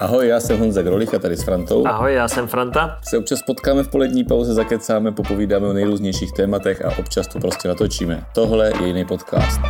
[0.00, 1.86] Ahoj, já jsem Honza Grolich a tady s Frantou.
[1.86, 2.98] Ahoj, já jsem Franta.
[3.02, 7.68] Se občas potkáme v polední pauze, zakecáme, popovídáme o nejrůznějších tématech a občas to prostě
[7.68, 8.24] natočíme.
[8.34, 9.60] Tohle je jiný podcast.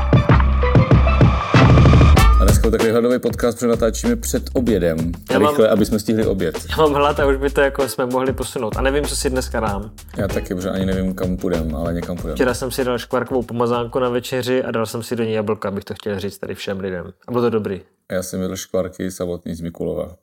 [2.68, 5.12] Dneska takový hladový podcast, protože natáčíme před obědem.
[5.30, 6.66] Já Rychle, mám, aby jsme stihli oběd.
[6.70, 8.76] Já mám hlad a už by to jako jsme mohli posunout.
[8.76, 9.90] A nevím, co si dneska dám.
[10.16, 12.34] Já taky, protože ani nevím, kam půjdem, ale někam půjdem.
[12.34, 15.68] Včera jsem si dal škvarkovou pomazánku na večeři a dal jsem si do ní jablka,
[15.68, 17.12] abych to chtěl říct tady všem lidem.
[17.28, 17.80] A bylo to dobrý.
[18.12, 20.16] Já jsem jedl škvarky samotný z Mikulova.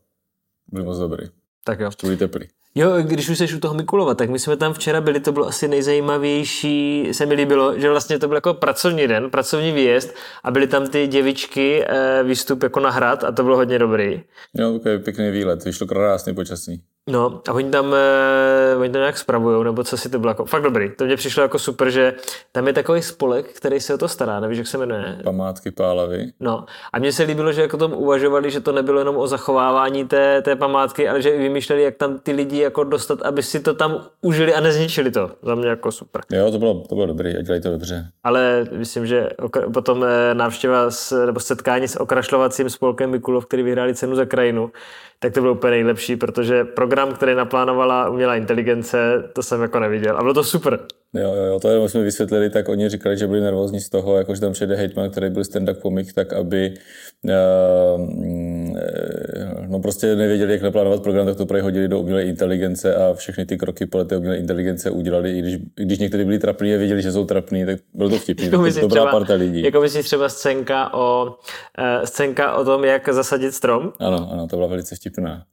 [0.72, 1.28] Byl moc dobrý.
[1.64, 1.90] Tak jo.
[2.04, 2.48] Byli teplý.
[2.78, 5.48] Jo, když už jsi u toho Mikulova, tak my jsme tam včera byli, to bylo
[5.48, 10.52] asi nejzajímavější, se mi líbilo, že vlastně to byl jako pracovní den, pracovní výjezd a
[10.52, 14.24] byly tam ty děvičky, eh, výstup jako na hrad a to bylo hodně dobrý.
[14.54, 16.84] Jo, takový pěkný výlet, vyšlo krásný počasí.
[17.10, 20.46] No a oni tam, eh, oni tam nějak spravujou, nebo co si to bylo jako,
[20.46, 20.90] fakt dobrý.
[20.96, 22.14] To mě přišlo jako super, že
[22.52, 25.20] tam je takový spolek, který se o to stará, nevíš, jak se jmenuje?
[25.24, 26.32] Památky Pálavy.
[26.40, 30.08] No a mně se líbilo, že jako tom uvažovali, že to nebylo jenom o zachovávání
[30.08, 33.60] té, té památky, ale že i vymýšleli, jak tam ty lidi jako dostat, aby si
[33.60, 35.32] to tam užili a nezničili to.
[35.44, 36.22] Za mě jako super.
[36.32, 38.08] Jo, to bylo, to bylo dobrý a dělají to dobře.
[38.24, 43.64] Ale myslím, že okra- potom eh, návštěva s, nebo setkání s okrašlovacím spolkem Mikulov, který
[43.64, 44.72] vyhráli cenu za krajinu,
[45.20, 50.18] tak to bylo úplně nejlepší, protože program, který naplánovala umělá inteligence, to jsem jako neviděl.
[50.18, 50.80] A bylo to super.
[51.14, 54.18] Jo, jo, jo, to jenom jsme vysvětlili, tak oni říkali, že byli nervózní z toho,
[54.18, 56.74] jakože tam přijde hejtman, který byl stand-up komik, tak aby
[57.24, 57.32] uh,
[59.76, 63.46] no prostě nevěděli, jak naplánovat program, tak to právě hodili do umělé inteligence a všechny
[63.46, 66.78] ty kroky podle té umělé inteligence udělali, i když, i když někteří byli trapní a
[66.78, 69.64] věděli, že jsou trapní, tak bylo to vtipný, jako to dobrá třeba, parta lidí.
[69.64, 73.94] Jako myslíš třeba scénka o, uh, scénka o tom, jak zasadit strom?
[74.00, 75.44] Ano, ano, to byla velice vtipná.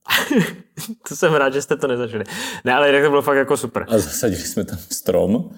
[1.08, 2.24] to jsem rád, že jste to nezažili.
[2.64, 3.84] Ne, ale jinak to bylo fakt jako super.
[3.88, 5.50] A zasadili jsme tam strom,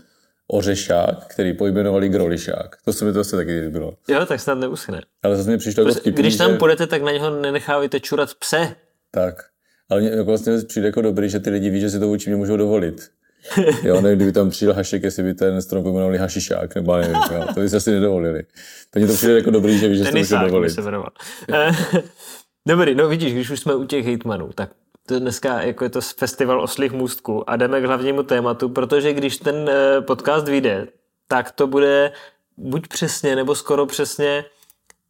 [0.54, 2.76] ořešák, který pojmenovali grolišák.
[2.84, 3.94] To se mi to asi taky líbilo.
[4.08, 5.00] Jo, tak snad neuschne.
[5.22, 6.56] Ale zase mi přišlo jako vtipný, Když tam že...
[6.56, 8.74] půjdete, tak na něho nenechávajte čurat pse.
[9.10, 9.44] Tak.
[9.90, 12.30] Ale mě jako vlastně přijde jako dobrý, že ty lidi ví, že si to vůči
[12.30, 13.10] mě můžou dovolit.
[13.82, 17.46] jo, nevím, kdyby tam přijel hašek, jestli by ten strom pojmenovali hašišák, nebo nevím, jo,
[17.54, 18.42] to by se asi nedovolili.
[18.90, 20.70] To mě to přijde jako dobrý, že víš, že si to můžou dovolit.
[20.70, 20.82] Se
[22.68, 24.70] Dobrý, no vidíš, když už jsme u těch hejtmanů, tak
[25.08, 29.68] dneska jako je to festival oslých můstků a jdeme k hlavnímu tématu, protože když ten
[29.68, 30.86] eh, podcast vyjde,
[31.28, 32.12] tak to bude
[32.56, 34.44] buď přesně nebo skoro přesně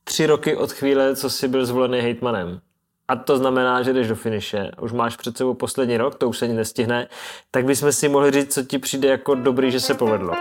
[0.05, 2.61] tři roky od chvíle, co jsi byl zvolený hejtmanem.
[3.09, 6.39] A to znamená, že jdeš do finiše, už máš před sebou poslední rok, to už
[6.39, 7.09] se ani nestihne,
[7.51, 10.35] tak bychom si mohli říct, co ti přijde jako dobrý, že se povedlo.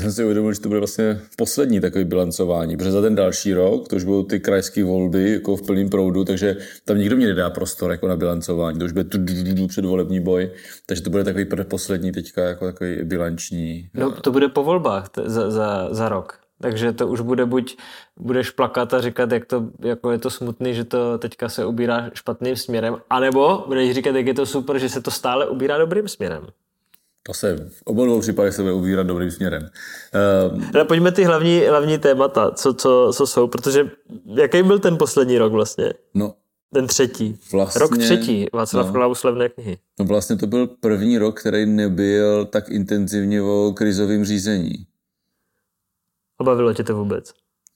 [0.00, 3.54] Já jsem si uvědomil, že to bude vlastně poslední takový bilancování, protože za ten další
[3.54, 7.26] rok, to už budou ty krajské volby jako v plném proudu, takže tam nikdo mě
[7.26, 9.04] nedá prostor jako na bilancování, to už bude
[9.68, 10.50] předvolební boj,
[10.86, 13.88] takže to bude takový poslední teďka jako takový bilanční.
[13.94, 16.38] No to bude po volbách t- za, za, za rok.
[16.62, 17.76] Takže to už bude buď
[18.20, 22.10] budeš plakat a říkat, jak to, jako je to smutný, že to teďka se ubírá
[22.14, 26.08] špatným směrem, anebo budeš říkat, jak je to super, že se to stále ubírá dobrým
[26.08, 26.46] směrem.
[27.22, 29.62] To se v obou dvou případech se bude ubírat dobrým směrem.
[30.52, 33.90] Uh, Ale pojďme ty hlavní, hlavní témata, co, co, co jsou, protože
[34.24, 35.92] jaký byl ten poslední rok vlastně?
[36.14, 36.34] No,
[36.74, 37.38] ten třetí.
[37.52, 39.78] Vlastně, rok třetí Václav no, Klaus Levné knihy.
[39.98, 44.86] No vlastně to byl první rok, který nebyl tak intenzivně o krizovém řízení.
[46.38, 47.32] Obavilo tě to vůbec?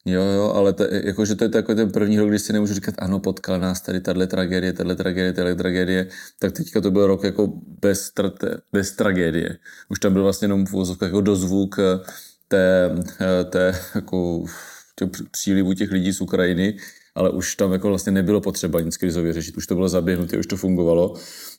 [0.06, 2.94] Jo, jo, ale to, jakože to je takový ten první rok, kdy si nemůžu říkat,
[2.98, 7.24] ano, potkal nás tady tahle tragédie, tahle tragédie, tahle tragédie, tak teďka to byl rok
[7.24, 9.58] jako bez, trate, bez tragédie.
[9.88, 12.04] Už tam byl vlastně jenom v jako dozvuk eh,
[12.48, 14.44] té, eh, té jako,
[14.96, 16.76] těch přílivu těch lidí z Ukrajiny,
[17.14, 20.46] ale už tam jako vlastně nebylo potřeba nic krizově řešit, už to bylo zaběhnuté, už
[20.46, 21.14] to fungovalo.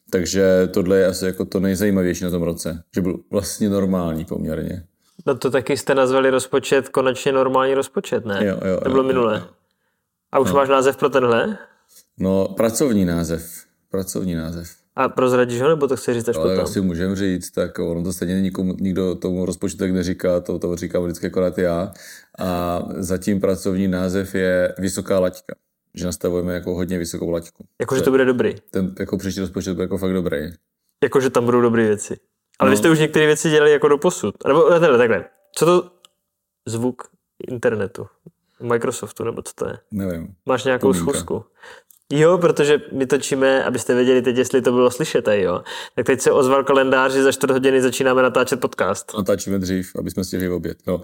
[0.09, 4.83] Takže tohle je asi jako to nejzajímavější na tom roce, že byl vlastně normální poměrně.
[5.25, 8.45] No to taky jste nazvali rozpočet konečně normální rozpočet, ne?
[8.45, 9.33] Jo, jo, to bylo jo, minule.
[9.33, 9.47] Jo, jo.
[10.31, 10.55] A už no.
[10.55, 11.57] máš název pro tenhle?
[12.19, 13.63] No, pracovní název.
[13.91, 14.67] Pracovní název.
[14.95, 16.63] A prozradíš ho, nebo to chci říct až Ale potom?
[16.63, 20.75] asi můžem říct, tak ono to stejně nikomu, nikdo tomu rozpočtu tak neříká, to, to
[20.75, 21.93] říkám vždycky akorát já.
[22.39, 25.55] A zatím pracovní název je Vysoká laťka.
[25.93, 27.65] Že nastavujeme jako hodně vysokou laťku.
[27.81, 28.55] Jakože to bude dobrý.
[28.71, 30.37] Ten jako příští rozpočet bude jako fakt dobrý.
[31.03, 32.17] Jakože tam budou dobré věci.
[32.59, 32.71] Ale no.
[32.71, 34.35] vy jste už některé věci dělali jako do posud.
[34.47, 35.25] Nebo takhle, takhle.
[35.55, 35.91] Co to
[36.65, 37.03] zvuk
[37.47, 38.07] internetu?
[38.61, 39.77] Microsoftu, nebo co to je?
[39.91, 40.35] Nevím.
[40.45, 41.11] Máš nějakou Pomínka.
[41.11, 41.45] schůzku?
[42.13, 45.63] Jo, protože my točíme, abyste věděli teď, jestli to bylo slyšet, jo.
[45.95, 49.11] Tak teď se ozval kalendář, že za čtvrt hodiny začínáme natáčet podcast.
[49.17, 50.77] Natáčíme dřív, aby jsme stihli oběd.
[50.87, 51.03] No, uh,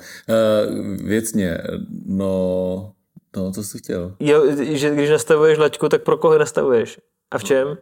[1.08, 1.58] věcně,
[2.06, 2.94] no,
[3.36, 4.16] no, co jsi chtěl?
[4.20, 7.00] Jo, že když nastavuješ laťku, tak pro koho nastavuješ?
[7.32, 7.78] A v čem?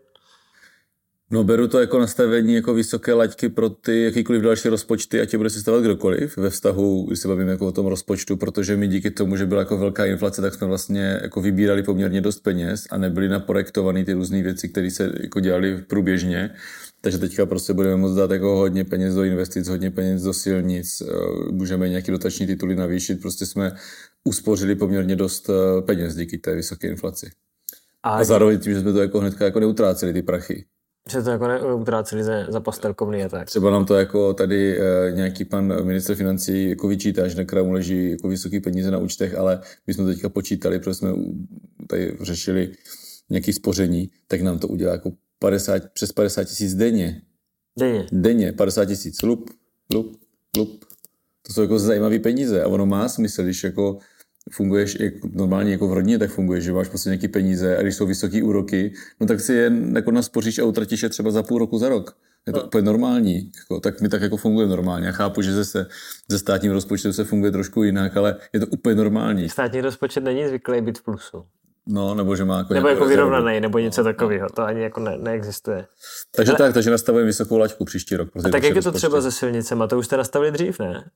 [1.31, 5.37] No beru to jako nastavení jako vysoké laťky pro ty jakýkoliv další rozpočty, ať je
[5.37, 9.11] bude sestavovat kdokoliv ve vztahu, když se bavíme jako o tom rozpočtu, protože my díky
[9.11, 12.97] tomu, že byla jako velká inflace, tak jsme vlastně jako vybírali poměrně dost peněz a
[12.97, 16.49] nebyly naprojektované ty různé věci, které se jako dělaly průběžně.
[17.01, 21.01] Takže teďka prostě budeme moct dát jako hodně peněz do investic, hodně peněz do silnic,
[21.01, 21.05] eh,
[21.51, 23.71] můžeme nějaké dotační tituly navýšit, prostě jsme
[24.23, 27.29] uspořili poměrně dost eh, peněz díky té vysoké inflaci.
[28.03, 30.65] A, a zároveň tím, že jsme to jako hnedka jako neutráceli ty prachy.
[31.11, 33.47] Že to jako neutráceli za, za pastelkovný a tak.
[33.47, 37.71] Třeba nám to jako tady e, nějaký pan minister financí jako vyčítá, že na mu
[37.71, 41.09] leží jako vysoký peníze na účtech, ale my jsme to teďka počítali, protože jsme
[41.87, 42.71] tady řešili
[43.29, 47.21] nějaké spoření, tak nám to udělá jako 50, přes 50 tisíc denně.
[47.79, 48.05] Denně?
[48.11, 49.21] Denně, 50 tisíc.
[49.21, 49.49] Lup,
[49.93, 50.17] lup,
[50.57, 50.85] lup.
[51.47, 53.97] To jsou jako zajímavé peníze a ono má smysl, když jako
[54.51, 57.95] funguješ jako normálně jako v rodině, tak funguješ, že máš prostě nějaké peníze a když
[57.95, 61.59] jsou vysoké úroky, no tak si je jako naspoříš a utratíš je třeba za půl
[61.59, 62.15] roku, za rok.
[62.47, 62.65] Je to no.
[62.65, 63.51] úplně normální.
[63.57, 65.07] Jako, tak mi tak jako funguje normálně.
[65.07, 65.85] Já chápu, že ze,
[66.29, 69.49] ze státním rozpočtem se funguje trošku jinak, ale je to úplně normální.
[69.49, 71.45] Státní rozpočet není zvyklý být v plusu.
[71.87, 74.49] No, nebo že má jako Nebo jako vyrovnaný, nebo něco no, takového.
[74.49, 75.87] To ani jako ne, neexistuje.
[76.35, 76.57] Takže Ale...
[76.57, 78.29] tak, takže nastavujeme vysokou laťku příští rok.
[78.45, 79.87] A tak jak je to třeba se silnicema?
[79.87, 81.09] To už jste nastavili dřív, ne?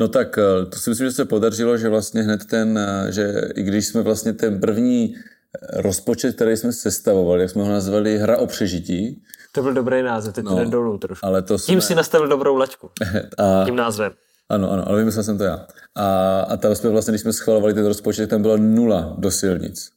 [0.00, 3.50] No tak eh, to si myslím, že se podařilo, že vlastně hned ten, eh, že
[3.54, 8.18] i když jsme vlastně ten první eh, rozpočet, který jsme sestavovali, jak jsme ho nazvali
[8.18, 9.22] hra o přežití.
[9.52, 11.26] To byl dobrý název, teď no, jde dolů trošku.
[11.26, 11.88] Ale to Tím jsme...
[11.88, 12.90] si nastavil dobrou laťku.
[13.38, 13.64] A...
[13.64, 14.12] Tím názvem.
[14.48, 15.66] Ano, ano, ale vymyslel jsem to já.
[15.94, 19.90] A, a tam jsme vlastně, když jsme schvalovali ten rozpočet, tam bylo nula do silnic.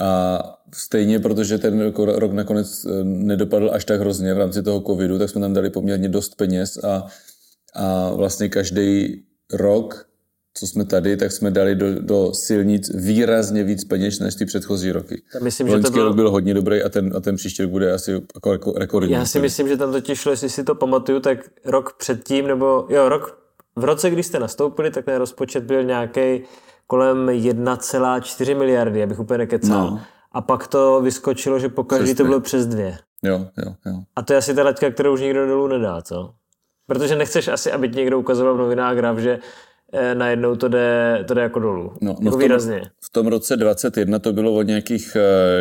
[0.00, 0.40] A
[0.74, 5.40] stejně, protože ten rok nakonec nedopadl až tak hrozně v rámci toho covidu, tak jsme
[5.40, 7.06] tam dali poměrně dost peněz a,
[7.74, 10.06] a vlastně každý rok,
[10.54, 14.92] co jsme tady, tak jsme dali do, do silnic výrazně víc peněz než ty předchozí
[14.92, 15.22] roky.
[15.42, 16.04] Myslím, že to byl...
[16.04, 19.12] rok byl hodně dobrý a ten, a ten příští rok bude asi jako, jako rekordní.
[19.12, 22.86] Já si myslím, že tam totiž šlo, jestli si to pamatuju, tak rok předtím, nebo
[22.88, 23.38] jo, rok
[23.76, 26.42] v roce, kdy jste nastoupili, tak ten rozpočet byl nějaký
[26.86, 29.90] kolem 1,4 miliardy, abych úplně nekecal.
[29.90, 30.00] No.
[30.32, 32.98] A pak to vyskočilo, že pokaždý to bylo přes dvě.
[33.22, 34.02] Jo, jo, jo.
[34.16, 36.34] A to je asi ta laťka, kterou už nikdo dolů nedá, co?
[36.86, 39.38] Protože nechceš asi, aby ti někdo ukazoval v novinách graf, že
[39.92, 41.82] eh, najednou to jde, to jde jako dolů.
[41.82, 42.82] No, no jako v, tom, výrazně.
[43.04, 45.16] v tom roce 21 to bylo od nějakých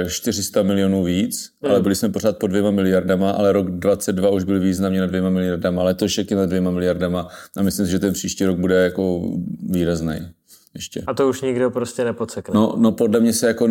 [0.10, 1.72] 400 eh, milionů víc, hmm.
[1.72, 5.30] ale byli jsme pořád pod dvěma miliardama, ale rok 22 už byl významně na dvěma
[5.30, 7.28] miliardama, letošek je na dvěma miliardama
[7.58, 9.22] a myslím si, že ten příští rok bude jako
[9.70, 10.20] výrazný
[10.76, 11.04] ještě.
[11.08, 12.54] A to už nikdo prostě nepodsekne.
[12.56, 13.68] No, no podle mě se jako,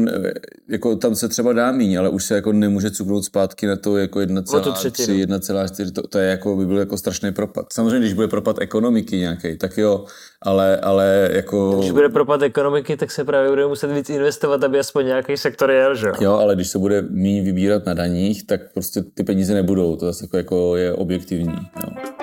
[0.69, 3.97] jako tam se třeba dá míň, ale už se jako nemůže cuknout zpátky na to
[3.97, 7.73] jako 1,3, 1,4, to, to je jako, by byl jako strašný propad.
[7.73, 10.05] Samozřejmě, když bude propad ekonomiky nějaký, tak jo,
[10.43, 11.77] ale, ale jako...
[11.79, 15.71] Když bude propad ekonomiky, tak se právě bude muset víc investovat, aby aspoň nějaký sektor
[15.71, 16.33] jel, že jo?
[16.33, 20.25] ale když se bude méně vybírat na daních, tak prostě ty peníze nebudou, to zase
[20.25, 21.57] jako, jako je objektivní.
[21.83, 22.23] Jo.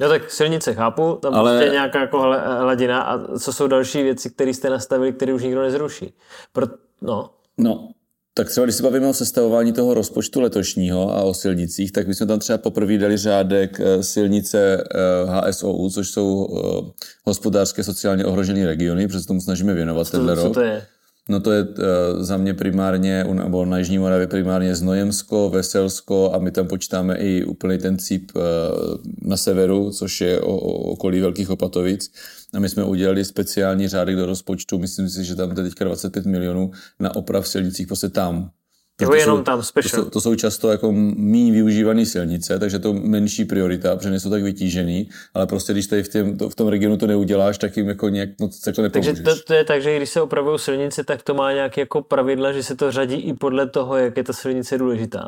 [0.00, 1.58] No tak silnice chápu, tam ale...
[1.58, 2.20] prostě nějaká jako
[2.60, 6.14] hladina a co jsou další věci, které jste nastavili, které už nikdo nezruší.
[6.52, 6.66] Pro...
[7.02, 7.30] No.
[7.58, 7.88] no,
[8.34, 12.14] tak třeba když se bavíme o sestavování toho rozpočtu letošního a o silnicích, tak my
[12.14, 14.84] jsme tam třeba poprvé dali řádek eh, silnice
[15.26, 20.46] HSOU, eh, což jsou eh, hospodářské sociálně ohrožené regiony, protože tomu snažíme věnovat tenhle rok.
[20.46, 20.86] Co to je?
[21.28, 21.74] No to je uh,
[22.18, 27.44] za mě primárně, nebo na Jižní Moravě primárně Znojemsko, Veselsko a my tam počítáme i
[27.44, 28.42] úplný ten cíp uh,
[29.22, 32.12] na severu, což je okolí Velkých Opatovic.
[32.54, 36.26] A my jsme udělali speciální řádek do rozpočtu, myslím si, že tam je teďka 25
[36.26, 36.70] milionů
[37.00, 38.50] na oprav silnicích prostě tam,
[39.00, 39.90] Jo, to jenom jsou, tam special.
[39.90, 44.30] To jsou, to jsou často jako méně využívané silnice, takže to menší priorita, protože nejsou
[44.30, 47.76] tak vytížený, ale prostě když tady v, těm, to, v tom regionu to neuděláš, tak
[47.76, 49.12] jim jako nějak moc takhle nepomůžeš.
[49.12, 52.02] Takže to, to, je tak, že když se opravují silnice, tak to má nějaké jako
[52.02, 55.24] pravidla, že se to řadí i podle toho, jak je ta silnice důležitá.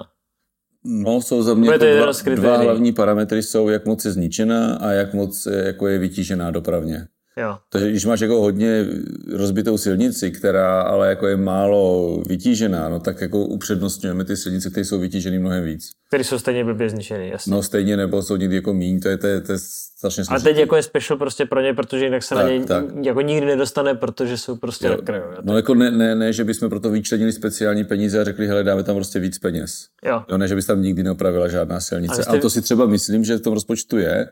[0.85, 4.91] No, jsou za mě jako dva, dva hlavní parametry, jsou jak moc je zničená a
[4.91, 7.07] jak moc jako je vytížená dopravně.
[7.39, 7.59] Jo.
[7.71, 8.87] Takže když máš jako hodně
[9.33, 14.85] rozbitou silnici, která ale jako je málo vytížená, no tak jako upřednostňujeme ty silnice, které
[14.85, 15.91] jsou vytíženy mnohem víc.
[16.09, 17.51] Které jsou stejně blbě zničeny, jasně.
[17.51, 19.59] No stejně, nebo jsou někdy jako míň, to je, to je, to je
[19.99, 20.47] strašně složitý.
[20.47, 22.85] Ale teď jako je special prostě pro ně, protože jinak se tak, na ně tak.
[23.03, 24.93] jako nikdy nedostane, protože jsou prostě jo.
[24.93, 25.25] na kraju.
[25.43, 28.83] No jako ne, ne, ne, že bychom proto vyčlenili speciální peníze a řekli, hele, dáme
[28.83, 29.87] tam prostě víc peněz.
[30.05, 30.23] Jo.
[30.29, 32.21] jo ne, že bys tam nikdy neopravila žádná silnice.
[32.21, 32.39] A, jste...
[32.39, 34.29] a to si třeba myslím, že v tom rozpočtu je,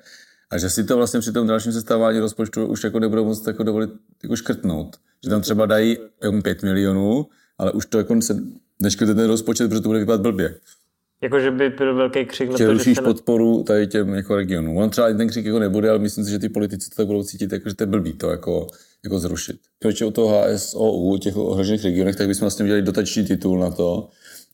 [0.50, 3.62] a že si to vlastně při tom dalším sestavování rozpočtu už jako nebudou moct jako
[3.62, 3.90] dovolit
[4.22, 4.96] jako škrtnout.
[5.24, 7.26] Že tam třeba dají jako 5 milionů,
[7.58, 8.36] ale už to jako se
[8.82, 10.54] neškrte ten rozpočet, protože to bude vypadat blbě.
[11.22, 14.76] Jako, že by byl velký křik na to, že se podporu tady těm jako regionům.
[14.76, 17.22] On třeba ten křik jako nebude, ale myslím si, že ty politici to tak budou
[17.22, 18.66] cítit, jako, že to je blbý to jako,
[19.04, 19.56] jako zrušit.
[19.84, 24.08] Když u toho HSOU, těch ohrožených regionech, tak bychom vlastně udělali dotační titul na to,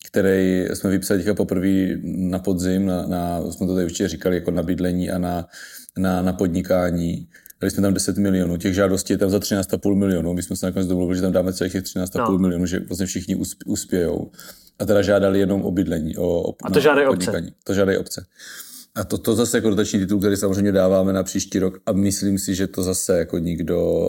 [0.07, 4.51] který jsme vypsali teďka poprvé na podzim, na, na, jsme to tady určitě říkali, jako
[4.51, 5.49] na bydlení a na,
[5.99, 7.29] na, na podnikání.
[7.61, 10.35] Dali jsme tam 10 milionů, těch žádostí je tam za 13,5 milionů.
[10.35, 12.39] My jsme se nakonec domluvili, že tam dáme celých těch 13,5 no.
[12.39, 14.31] milionů, že vlastně všichni uspějou.
[14.79, 16.17] A teda žádali jenom o bydlení.
[16.17, 17.53] O, o, a to žádají obce.
[17.65, 18.27] To žádají obce.
[18.95, 22.39] A to, to zase jako dotační titul, který samozřejmě dáváme na příští rok a myslím
[22.39, 24.09] si, že to zase jako nikdo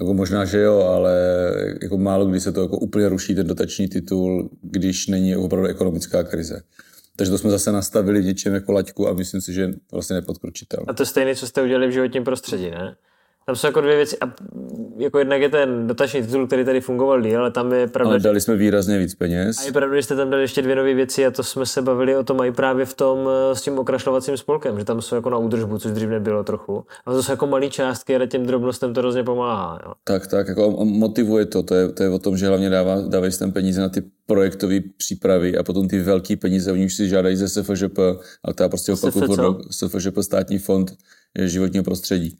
[0.00, 1.14] jako možná, že jo, ale
[1.82, 6.22] jako málo kdy se to jako úplně ruší ten dotační titul, když není opravdu ekonomická
[6.22, 6.62] krize.
[7.20, 10.84] Takže to jsme zase nastavili v něčem jako laťku a myslím si, že vlastně nepodkročitelné.
[10.88, 12.96] A to je stejné, co jste udělali v životním prostředí, ne?
[13.46, 14.16] Tam jsou jako dvě věci.
[14.20, 14.34] A
[15.00, 18.10] jako jednak je ten dotační titul, který tady fungoval díl, ale tam je pravda.
[18.10, 19.58] Ale dali jsme výrazně víc peněz.
[19.58, 21.82] A je pravda, že jste tam dali ještě dvě nové věci a to jsme se
[21.82, 25.14] bavili o tom i právě v tom eh, s tím okrašlovacím spolkem, že tam jsou
[25.14, 26.84] jako na údržbu, což dřív nebylo trochu.
[27.06, 29.80] A to jsou jako malé částky, ale těm drobnostem to hrozně pomáhá.
[29.86, 29.92] Jo.
[30.04, 31.62] Tak, tak, jako motivuje to.
[31.62, 34.80] To je, to je o tom, že hlavně dává, dávají tam peníze na ty projektové
[34.96, 37.98] přípravy a potom ty velké peníze, oni už si žádají ze SFŽP,
[38.44, 40.92] ale to já prostě opakuju, SFŽP státní fond
[41.46, 42.38] životního prostředí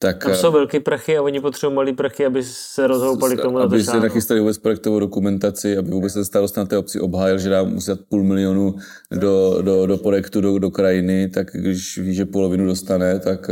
[0.00, 3.58] tak, Tam jsou velké prachy a oni potřebují malé prachy, aby se rozhoupali k tomu
[3.58, 7.50] Aby si nachystali vůbec projektovou dokumentaci, aby vůbec ten starost na té obci obhájil, že
[7.50, 8.74] dá muset půl milionu
[9.10, 13.50] do, do, do projektu, do, do krajiny, tak když ví, že polovinu dostane, tak,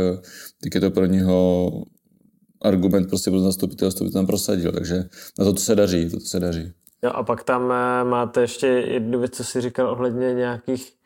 [0.63, 1.71] tak je to pro něho
[2.61, 4.71] argument prostě pro zastupitelstvo, by to tam prosadil.
[4.71, 4.95] Takže
[5.39, 6.71] na to, to se daří, to, to se daří.
[7.03, 10.96] Jo, a pak tam eh, máte ještě jednu věc, co si říkal ohledně nějakých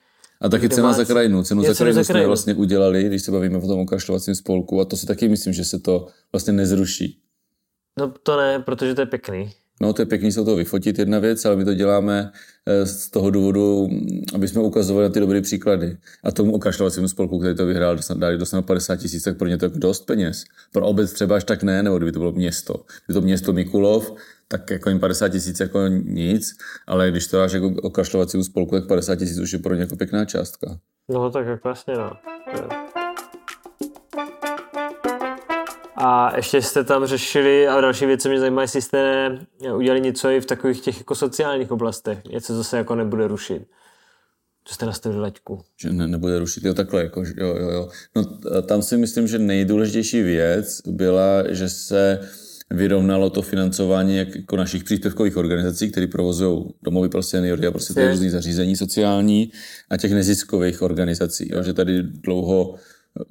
[0.41, 1.43] a taky cena za krajinu.
[1.43, 4.97] Cenu za krajinu jsme vlastně udělali, když se bavíme o tom okašľovacím spolku a to
[4.97, 7.19] si taky myslím, že se to vlastně nezruší.
[7.99, 9.51] No to ne, protože to je pěkný.
[9.81, 12.31] No to je pěkný se to vyfotit, jedna věc, ale my to děláme
[12.65, 13.89] eh, z toho důvodu,
[14.33, 15.97] aby jsme ukazovali na ty dobré příklady.
[16.23, 19.65] A tomu okašľovacímu spolku, který to vyhrál, dali dostanou 50 tisíc, tak pro ně to
[19.65, 20.43] je dost peněz.
[20.71, 22.85] Pro obec třeba až tak ne, nebo kdyby to bylo město.
[23.05, 24.13] Kdyby to město Mikulov,
[24.51, 28.87] tak jako jim 50 tisíc jako nic, ale když to dáš jako okašlovacímu spolku, tak
[28.87, 30.79] 50 tisíc už je pro ně jako pěkná částka.
[31.09, 32.11] No tak jako vlastně no.
[35.95, 39.29] A ještě jste tam řešili, a další věc, co mě zajímá, jestli jste
[39.75, 43.67] udělali něco i v takových těch jako sociálních oblastech, něco zase jako nebude rušit.
[44.63, 45.61] Co jste nastavili laťku?
[45.81, 47.89] Že ne, nebude rušit, jo takhle, jako, jo, jo, jo.
[48.15, 48.23] No
[48.61, 52.29] tam si myslím, že nejdůležitější věc byla, že se
[52.71, 57.93] vyrovnalo to financování jak, jako našich příspěvkových organizací, které provozují domovy pro seniory a prostě
[57.93, 59.51] ty zařízení sociální
[59.89, 61.49] a těch neziskových organizací.
[61.51, 62.75] Jo, že tady dlouho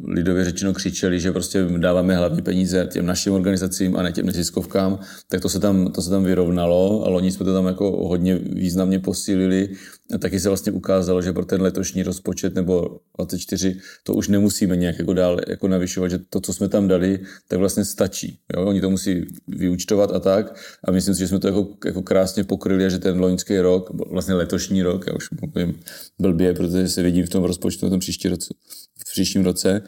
[0.05, 4.99] lidově řečeno křičeli, že prostě dáváme hlavní peníze těm našim organizacím a ne těm neziskovkám,
[5.29, 8.35] tak to se tam, to se tam vyrovnalo a loni jsme to tam jako hodně
[8.35, 9.69] významně posílili
[10.15, 14.77] a taky se vlastně ukázalo, že pro ten letošní rozpočet nebo 24 to už nemusíme
[14.77, 18.39] nějak jako dál jako navyšovat, že to, co jsme tam dali, tak vlastně stačí.
[18.57, 18.67] Jo?
[18.67, 22.45] Oni to musí vyúčtovat a tak a myslím si, že jsme to jako, jako krásně
[22.45, 25.81] pokryli a že ten loňský rok, vlastně letošní rok, já už mluvím
[26.19, 28.55] blbě, protože se vidím v tom rozpočtu na tom příští roce,
[29.01, 29.83] v příštím roce,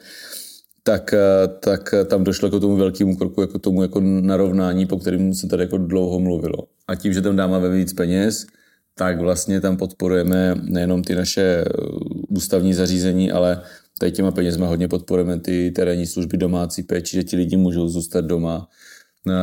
[0.82, 1.14] tak,
[1.60, 5.62] tak tam došlo k tomu velkému kroku, jako tomu jako narovnání, po kterém se tady
[5.62, 6.58] jako dlouho mluvilo.
[6.88, 8.46] A tím, že tam dáme víc peněz,
[8.94, 11.64] tak vlastně tam podporujeme nejenom ty naše
[12.28, 13.62] ústavní zařízení, ale
[13.98, 18.24] tady těma penězma hodně podporujeme ty terénní služby domácí péči, že ti lidi můžou zůstat
[18.24, 18.68] doma,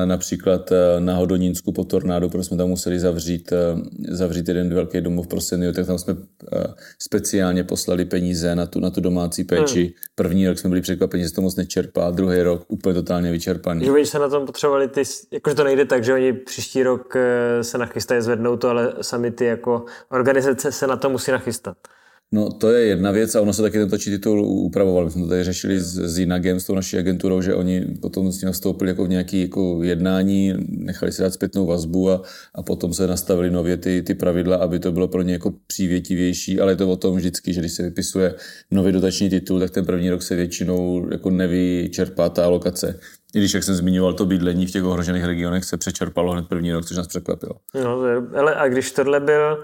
[0.05, 5.01] například eh, na Hodonínsku po tornádu, protože jsme tam museli zavřít, eh, zavřít jeden velký
[5.01, 6.15] domov pro senior, tak tam jsme
[6.53, 6.63] eh,
[6.99, 9.83] speciálně poslali peníze na tu, na tu domácí péči.
[9.83, 9.93] Hmm.
[10.15, 13.85] První rok jsme byli překvapeni, že to moc nečerpá, druhý rok úplně totálně vyčerpaný.
[13.85, 17.13] Že oni se na tom potřebovali, ty, jakože to nejde tak, že oni příští rok
[17.61, 21.77] se nachystají zvednout to, ale sami ty jako organizace se na to musí nachystat.
[22.31, 25.05] No to je jedna věc a ono se taky tento titul upravoval.
[25.05, 28.31] My jsme to tady řešili s, s Inagem, s tou naší agenturou, že oni potom
[28.31, 32.21] s ním nastoupili jako v nějaké jako jednání, nechali si dát zpětnou vazbu a,
[32.55, 36.59] a potom se nastavili nově ty, ty pravidla, aby to bylo pro ně jako přívětivější,
[36.59, 38.35] ale je to o tom vždycky, že když se vypisuje
[38.71, 42.99] nový dotační titul, tak ten první rok se většinou jako nevyčerpá ta alokace.
[43.35, 46.71] I když, jak jsem zmiňoval, to bydlení v těch ohrožených regionech se přečerpalo hned první
[46.71, 47.53] rok, což nás překvapilo.
[47.83, 48.01] No,
[48.35, 49.57] ale a když tohle byl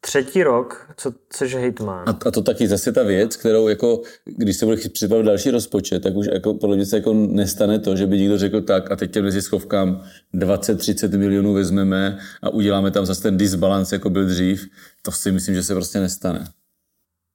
[0.00, 2.08] třetí rok, co což hejtman.
[2.08, 6.02] A, a to taky zase ta věc, kterou jako, když se bude připravit další rozpočet,
[6.02, 8.96] tak už jako podle mě se jako nestane to, že by někdo řekl tak a
[8.96, 10.04] teď těm neziskovkám
[10.34, 14.66] 20-30 milionů vezmeme a uděláme tam zase ten disbalance, jako byl dřív.
[15.02, 16.44] To si myslím, že se prostě nestane.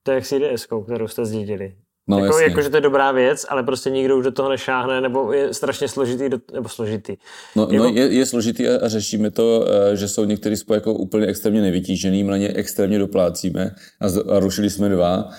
[0.03, 1.75] To je jak s IDS, kterou jste zdědili.
[2.07, 5.01] No, jako, jako, že to je dobrá věc, ale prostě nikdo už do toho nešáhne,
[5.01, 7.15] nebo je strašně složitý, do, nebo složitý.
[7.55, 7.75] No, jako...
[7.75, 11.27] no je, je složitý a, a řešíme to, eh, že jsou některý spoje jako úplně
[11.27, 15.29] extrémně nevytížený, na ně extrémně doplácíme a, z, a rušili jsme dva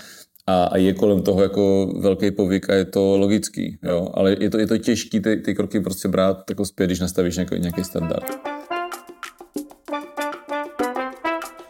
[0.46, 4.08] a, a je kolem toho jako velký povyk a je to logický, jo?
[4.14, 7.36] ale je to, je to těžký ty, ty kroky prostě brát jako zpět, když nastavíš
[7.36, 8.24] nějaký, nějaký standard.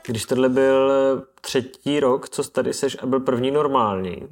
[0.06, 0.92] Když tohle byl
[1.40, 4.22] třetí rok, co tady seš a byl první normální,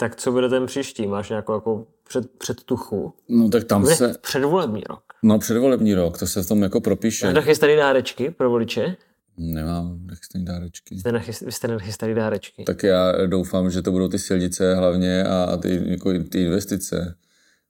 [0.00, 1.06] tak co bude ten příští?
[1.06, 3.12] Máš nějakou jako před, předtuchu?
[3.28, 4.14] No tak tam Bude se...
[4.20, 5.00] předvolební rok.
[5.22, 7.26] No předvolební rok, to se v tom jako propíše.
[7.26, 8.96] Máš nachystaný dárečky pro voliče?
[9.36, 10.98] Nemám nachystaný dárečky.
[10.98, 12.64] Jste nachyst, vy jste nachystali dárečky.
[12.64, 17.14] Tak já doufám, že to budou ty silnice hlavně a, a ty, jako ty investice.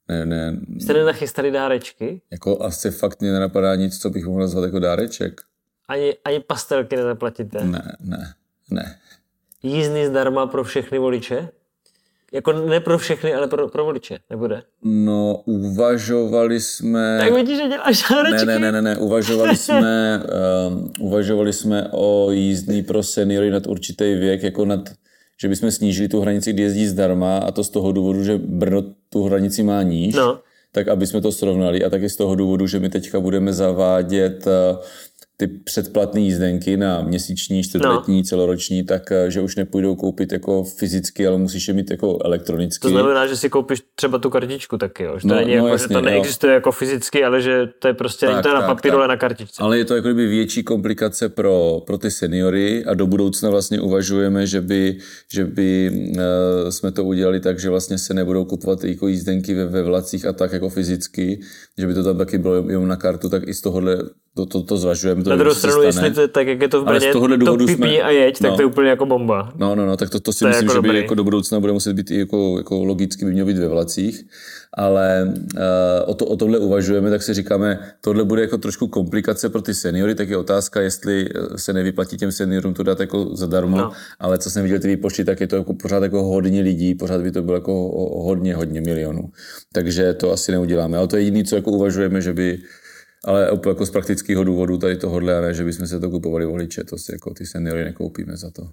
[0.07, 2.21] Ne, ne, Jste nenachystali dárečky?
[2.31, 5.41] jako asi fakt mě nenapadá nic, co bych mohl nazvat jako dáreček.
[5.87, 7.63] Ani, ani pastelky nezaplatíte?
[7.63, 8.33] Ne, ne,
[8.71, 8.99] ne.
[9.63, 11.49] Jízdný zdarma pro všechny voliče?
[12.33, 14.61] Jako ne pro všechny, ale pro, pro voliče, nebude.
[14.83, 17.17] No, uvažovali jsme...
[17.21, 18.45] Tak vidíš, že děláš Ne, dárečky?
[18.45, 20.23] ne, ne, ne, ne, uvažovali jsme,
[20.69, 24.79] um, uvažovali jsme o jízdný pro seniory nad určitý věk, jako nad,
[25.41, 28.83] že bychom snížili tu hranici, kdy jezdí zdarma a to z toho důvodu, že Brno
[29.09, 30.39] tu hranici má níž, No.
[30.71, 34.47] tak aby jsme to srovnali a taky z toho důvodu, že my teďka budeme zavádět
[34.47, 34.77] uh,
[35.39, 38.23] ty předplatné jízdenky na měsíční, čtvrtletní, no.
[38.23, 42.81] celoroční, tak uh, že už nepůjdou koupit jako fyzicky, ale musíš je mít jako elektronicky.
[42.81, 45.13] To znamená, že si koupíš třeba tu kartičku taky, jo?
[45.15, 46.01] Že to, No, není no, jako, jasně, že to jo.
[46.01, 48.91] neexistuje jako fyzicky, ale že to je prostě, Tak, tak, to je na tak, papíru,
[48.91, 48.99] tak.
[48.99, 49.63] ale na kartičce.
[49.63, 53.81] Ale je to jako kdyby větší komplikace pro, pro ty seniory a do budoucna vlastně
[53.81, 54.97] uvažujeme, že by,
[55.33, 59.65] že by uh, jsme to udělali tak, že vlastně se nebudou kupovat jako jízdenky ve,
[59.65, 61.39] ve vlacích a tak jako fyzicky,
[61.77, 63.97] že by to tam taky bylo jenom na kartu, tak i z tohohle
[64.39, 65.23] to, to, to zvažujeme.
[65.23, 67.45] To Na druhou stranu, jestli to je tak, jak je to v Ale z Brně,
[67.45, 68.55] to pipí jsme- a jeď, tak no.
[68.55, 69.53] to je úplně jako bomba.
[69.55, 71.01] No, no, no, tak to, to si To myslím, jako že by dobrý.
[71.01, 74.25] jako do budoucna bude muset být i jako, jako logicky by mělo být ve vlacích,
[74.73, 75.61] ale uh,
[76.05, 79.73] o, to, o tohle uvažujeme, tak si říkáme, tohle bude jako trošku komplikace pro ty
[79.73, 83.91] seniory, tak je otázka, jestli eh, se nevyplatí těm seniorům to dát jako zadarmo, No.
[84.19, 87.21] ale co jsem viděl ty výpočty, tak je to jako pořád jako hodně lidí, pořád
[87.21, 89.29] by to bylo jako ho- hodně, hodně milionů.
[89.73, 92.59] Takže to asi neuděláme, ale to je jediné, co jako uvažujeme, že by
[93.25, 96.83] ale jako z praktického důvodu tady tohodle, a ne, že bychom se to kupovali voliče,
[96.83, 98.69] to si jako ty seniory nekoupíme za to.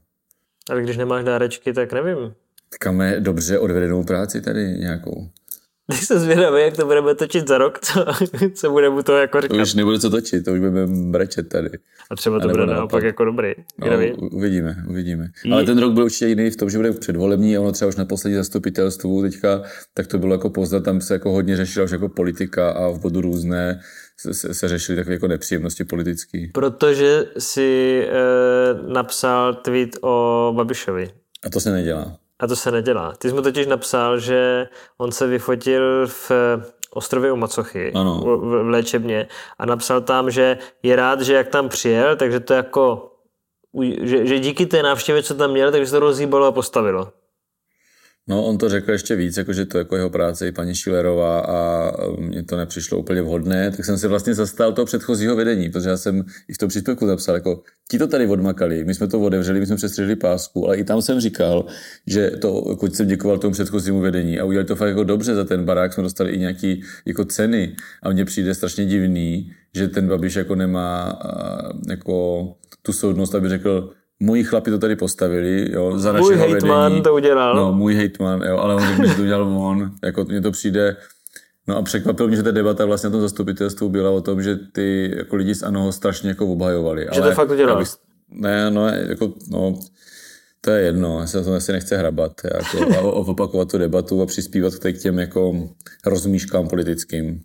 [0.70, 2.34] Ale když nemáš dárečky, tak nevím.
[2.70, 5.28] Tak máme dobře odvedenou práci tady nějakou.
[5.90, 8.04] Teď jsem zvědavý, jak to budeme točit za rok, co,
[8.54, 9.62] co bude mu to jako To říkat.
[9.62, 11.70] už nebude co točit, to už budeme brečet tady.
[12.10, 12.76] A třeba to A bude naopak.
[12.78, 13.52] naopak jako dobrý.
[13.78, 14.12] No, ví?
[14.12, 15.28] uvidíme, uvidíme.
[15.52, 17.96] Ale ten rok byl určitě jiný v tom, že bude předvolební a ono třeba už
[17.96, 19.62] na poslední zastupitelstvu teďka,
[19.94, 22.98] tak to bylo jako poznat, tam se jako hodně řešila už jako politika a v
[23.00, 23.80] bodu různé
[24.20, 26.46] se, se, se řešily takové jako nepříjemnosti politické.
[26.54, 28.12] Protože si e,
[28.92, 31.10] napsal tweet o Babišovi.
[31.46, 32.18] A to se nedělá.
[32.38, 33.12] A to se nedělá.
[33.18, 34.68] Ty jsi mu totiž napsal, že
[34.98, 38.20] on se vyfotil v eh, ostrově u Macochy, Ano.
[38.20, 42.54] v, v, léčebně a napsal tam, že je rád, že jak tam přijel, takže to
[42.54, 43.12] jako,
[44.02, 47.12] že, že díky té návštěvě, co tam měl, takže se to rozhýbalo a postavilo.
[48.28, 51.92] No, on to řekl ještě víc, jakože to jako jeho práce i paní Šilerová a
[52.18, 55.96] mně to nepřišlo úplně vhodné, tak jsem se vlastně zastal toho předchozího vedení, protože já
[55.96, 59.60] jsem i v tom příspěvku napsal, jako ti to tady odmakali, my jsme to otevřeli,
[59.60, 61.66] my jsme přestřihli pásku, ale i tam jsem říkal,
[62.06, 65.44] že to, jako jsem děkoval tomu předchozímu vedení a udělali to fakt jako dobře za
[65.44, 70.08] ten barák, jsme dostali i nějaký jako ceny a mně přijde strašně divný, že ten
[70.08, 71.18] Babiš jako nemá
[71.88, 72.48] jako
[72.82, 77.02] tu soudnost, aby řekl, moji chlapi to tady postavili, jo, za Můj hejtman vedení.
[77.02, 77.56] to udělal.
[77.56, 79.90] No, můj hejtman, jo, ale on řekl, že to udělal on.
[80.04, 80.96] Jako mně to přijde,
[81.68, 84.56] No a překvapilo mě, že ta debata vlastně na tom zastupitelstvu byla o tom, že
[84.72, 87.06] ty jako lidi z ANO ho strašně jako obhajovali.
[87.14, 87.74] Že to fakt udělal.
[87.74, 87.88] já bych-
[88.30, 89.78] Ne, no, jako, no,
[90.60, 94.22] to je jedno, já se na tom asi nechci hrabat, jako, a opakovat tu debatu
[94.22, 95.68] a přispívat k těm jako
[96.06, 97.40] rozmíškám politickým.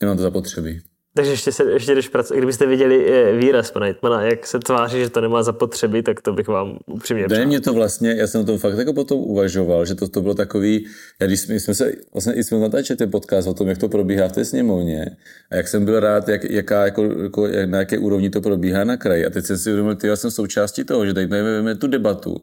[0.00, 0.80] Nemám to zapotřebí.
[1.16, 2.38] Takže ještě, se, ještě jdeš pracovat.
[2.38, 6.32] Kdybyste viděli eh, výraz pana Hitmana, jak se tváří, že to nemá zapotřebí, tak to
[6.32, 9.86] bych vám upřímně Ne, mě to vlastně, já jsem o tom fakt jako potom uvažoval,
[9.86, 10.86] že to, to bylo takový,
[11.20, 13.88] já když jsme, jsme se, vlastně i jsme natáčeli ten podcast o tom, jak to
[13.88, 15.16] probíhá v té sněmovně
[15.50, 18.84] a jak jsem byl rád, jak, jaká, jako, jako, jak, na jaké úrovni to probíhá
[18.84, 19.26] na kraji.
[19.26, 22.36] A teď jsem si uvědomil, ty já jsem součástí toho, že tady máme tu debatu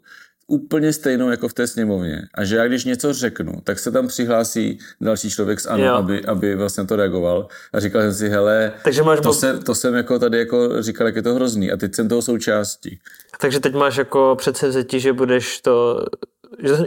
[0.52, 2.22] úplně stejnou jako v té sněmovně.
[2.36, 5.94] A že já když něco řeknu, tak se tam přihlásí další člověk z ANO, Jo.
[5.94, 7.48] aby, aby vlastně to reagoval.
[7.74, 10.82] A říkal jsem si, hele, Takže máš to, bo- se, to jsem jako tady jako
[10.84, 11.72] říkal, jak je to hrozný.
[11.72, 13.00] A teď jsem toho součástí.
[13.42, 16.06] Takže teď máš jako předsevzetí, že budeš to,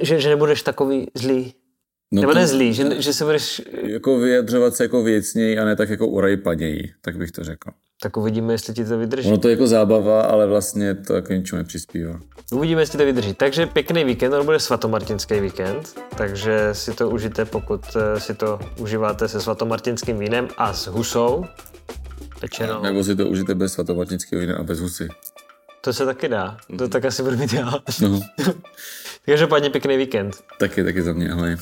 [0.02, 1.54] že, že, nebudeš takový zlý.
[2.12, 5.64] No Nebo to- ne zlý, že, že se budeš, jako vyjadřovat se jako věcněji a
[5.64, 7.70] ne tak jako urajpaněji, tak bych to řekl.
[8.04, 9.28] Tak uvidíme, jestli ti to vydrží.
[9.28, 12.20] Ono to je jako zábava, ale vlastně to jako ničemu nepřispívá.
[12.52, 13.34] Uvidíme, jestli to vydrží.
[13.34, 18.58] Takže pěkný víkend, on bude svatomartinský víkend, takže si to užijte, pokud eh, si to
[18.78, 21.44] užíváte se svatomartinským vínem a s husou
[22.40, 22.82] pečenou.
[22.82, 25.08] Nebo si to užijete bez svatomatnického vína a bez husy.
[25.80, 27.72] To se taky dá, to tak asi budu mít já.
[28.02, 28.20] No,
[29.26, 30.36] Takže pěkný víkend.
[30.58, 31.56] taky, taky za mě, ahoj.